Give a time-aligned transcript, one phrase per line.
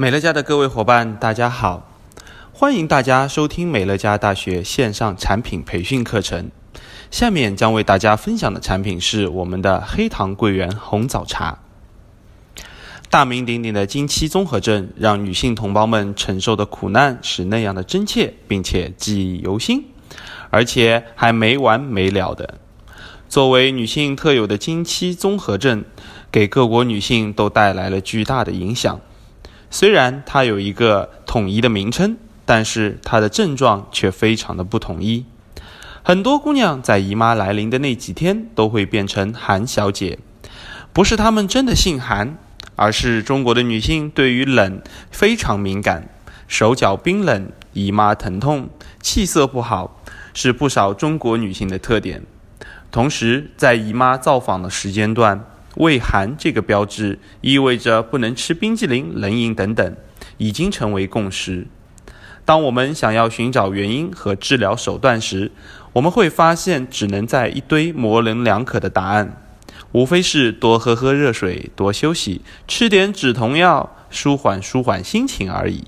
[0.00, 1.90] 美乐家的各位伙伴，大家好！
[2.52, 6.52] 欢迎大家收听美乐家大学线上产品培训课程。
[7.10, 11.58] 下面将为大家分享的产品是我们的黑糖桂圆红枣茶。
[13.10, 19.84] 大名鼎鼎的经期综合症，让女性同胞们承受的苦难是那样的真切，并且记忆犹新，
[20.50, 22.54] 而且还没完没了的。
[23.28, 25.84] 作为女性特有的经期综合症，
[26.30, 29.00] 给各国女性都带来了巨大的影响。
[29.70, 35.24] 虽然它有一个统一的名称，但是它的症状却非常的不统一。
[36.02, 40.18] 很多姑娘在姨妈来临的那几天都会变成韩小姐，
[40.92, 42.38] 不是她们真的姓韩，
[42.76, 46.08] 而是中国的女性对于冷非常敏感，
[46.46, 48.70] 手脚冰冷、姨妈疼痛、
[49.02, 52.22] 气色不好，是不少中国女性的特点。
[52.90, 55.44] 同时，在姨妈造访的时间段，
[55.78, 59.96] 畏寒这个标志意味着不能吃冰激凌、冷饮等等，
[60.36, 61.66] 已经成为共识。
[62.44, 65.52] 当我们想要寻找原因和治疗手段时，
[65.92, 69.40] 我们会发现只能在一堆模棱两可的答案，
[69.92, 75.84] 无非是多喝喝热水、多休息、吃点止痛药、舒缓舒缓心情而已。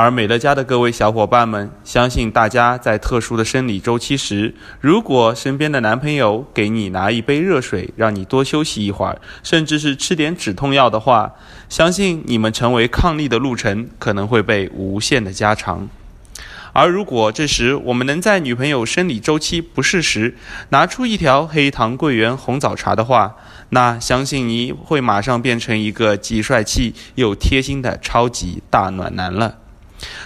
[0.00, 11.32] 而美乐家的各位小伙伴们，相信大家在特殊的生理周期时，如果身边的男朋友给你拿一杯热水，让你多休息一会儿，甚至是吃点止痛药的话，
[11.68, 15.88] 相信你们成为伉俪的路程可能会被无限的加长。
[16.72, 20.36] 而如果这时我们能在女朋友生理周期不适时，
[20.68, 23.34] 拿出一条黑糖桂圆红枣茶的话，
[23.70, 29.56] 那相信你会马上变成一个既帅气又贴心的超级大暖男了。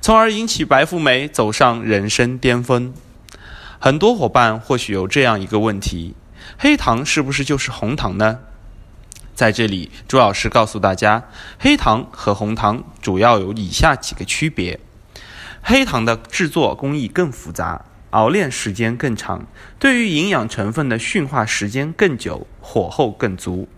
[0.00, 2.94] 从而引起白富美走上人生巅峰。
[3.78, 6.14] 很多伙伴或许有这样一个问题：
[6.58, 8.40] 黑糖是不是就是红糖呢？
[9.34, 11.24] 在这里，朱老师告诉大家，
[11.60, 14.80] 黑糖和红糖主要有以下几个区别：
[15.62, 19.46] 黑糖的制作工艺更复杂，熬炼时间更长，
[19.78, 23.68] 对于营养成分的驯化时间更久，火候更足。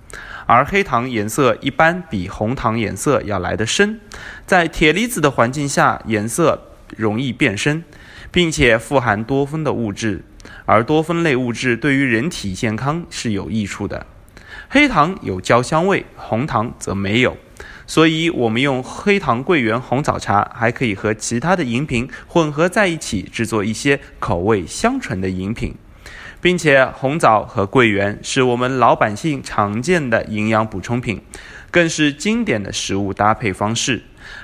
[0.46, 4.00] 而黑糖颜色一般比红糖颜色要来得深，
[4.46, 6.60] 在铁离子的环境下，颜色
[6.96, 7.84] 容易变深，
[8.30, 10.24] 并且富含多酚的物质，
[10.66, 14.06] 而多酚类物质对于人体健康是有益处的。
[14.68, 17.36] 黑糖有焦香味，红糖则没有，
[17.86, 25.76] 所以我们用黑糖桂圆红枣茶，还可以和其他的饮品混合在一起，制作一些口味香醇的饮品。
[26.40, 31.22] 并且红枣和桂圆是我们老百姓常见的营养补充品，
[31.70, 34.02] 更是经典的食物搭配方式。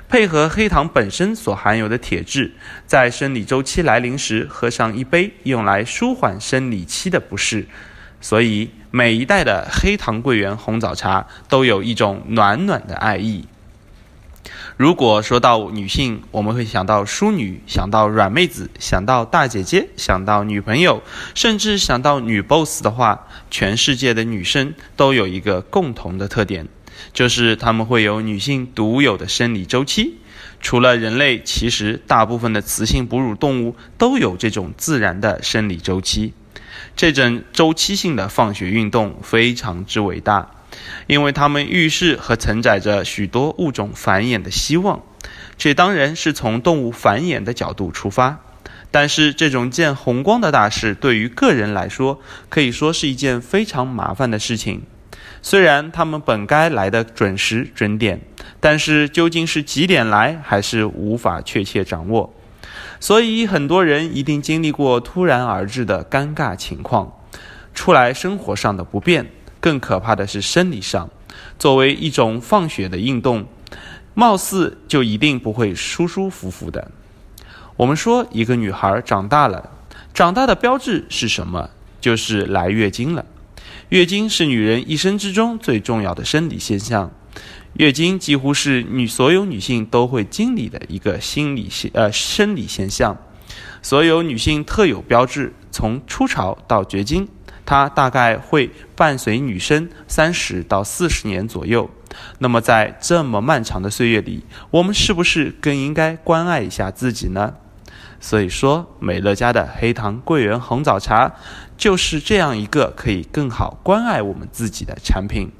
[0.08, 2.52] 配合黑糖本身所含有的铁质，
[2.86, 7.66] 在生理周期来临时喝上一杯，用来舒缓生理期的不适。
[8.20, 13.46] 所以每一代的黑糖桂圆红枣茶都有一种暖暖的爱意。
[14.76, 21.02] 如果说到女性，我们会想到淑女，想到软妹子，想到大姐姐，想到女朋友，
[21.34, 26.68] 甚至想到女 boss 的话，全世界的女生都有一个共同的特点，
[27.12, 30.18] 就是她们会有女性独有的生理周期。
[30.60, 36.32] 除了人类，其实大部分的雌性哺乳动物都有这种自然的生理周期。
[36.94, 40.50] 这种周期性的放血运动非常之伟大。
[41.06, 45.02] 因为它们预示和承载着许多物种繁衍的希望，
[45.56, 48.40] 这当然是从动物繁衍的角度出发。
[48.90, 54.82] 但是这种见红光的大事，对于个人来说，可以说是一件非常麻烦的事情。
[55.42, 58.20] 虽然他们本该来的准时准点，
[58.58, 62.32] 但是究竟是几点来，还是无法确切掌握。
[62.98, 67.12] 所以很多人一定经历过突然而至的尴尬情况，
[67.74, 69.26] 出来生活上的不便。
[69.60, 71.08] 更可怕的是生理上，
[71.58, 73.46] 作为一种放血的运动，
[74.14, 76.90] 貌似就一定不会舒舒服服的。
[77.76, 79.70] 我们说一个女孩长大了，
[80.14, 81.70] 长大的标志是什么？
[82.00, 83.24] 就是来月经了。
[83.88, 87.10] 月经是女人一生之中最重要的生理现象，
[87.74, 93.16] 月经几乎是女所有女性都会经历的一个心理现呃生理现象，
[93.82, 97.28] 所有女性特有标志，从初潮到绝经。
[97.66, 101.90] 它大概会伴随女生三十到四十年左右。
[102.38, 107.52] 那么在这么漫长的岁月里，我们是不是更应该关爱一下自己呢？
[108.18, 111.30] 所以说，美乐家的黑糖桂圆红枣茶
[111.76, 115.52] 就是这样一个可以更好关爱我们自己的产品。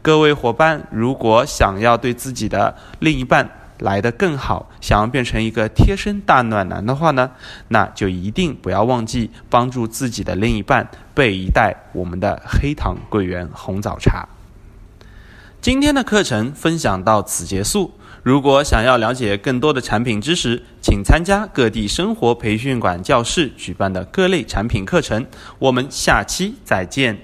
[0.00, 7.30] 各位伙伴，如果想要对自己的另一半，来得更好，想要变成一个贴身大暖男的话呢，
[7.68, 14.28] 那就一定不要忘记帮助自己的另一半备一袋我们的黑糖桂圆红枣茶。
[15.60, 17.92] 今天的课程分享到此结束。
[18.22, 25.26] 如果想要了解更多的产品知识，请参加各地生活培训馆教室举办的各类产品课程。
[25.58, 27.18] 我们下期再见。